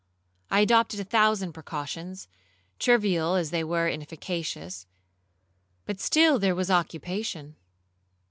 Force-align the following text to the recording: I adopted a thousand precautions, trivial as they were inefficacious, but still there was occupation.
I 0.49 0.61
adopted 0.61 0.99
a 0.99 1.03
thousand 1.03 1.53
precautions, 1.53 2.27
trivial 2.79 3.35
as 3.35 3.51
they 3.51 3.63
were 3.63 3.87
inefficacious, 3.87 4.87
but 5.85 5.99
still 5.99 6.39
there 6.39 6.55
was 6.55 6.71
occupation. 6.71 7.55